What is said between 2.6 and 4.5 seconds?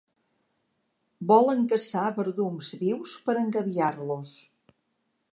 vius per engabiar-los.